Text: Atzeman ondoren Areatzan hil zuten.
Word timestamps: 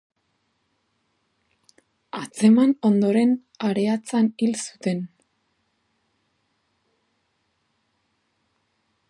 Atzeman 2.19 2.73
ondoren 2.89 3.35
Areatzan 3.67 4.31
hil 4.47 4.57
zuten. 4.63 5.05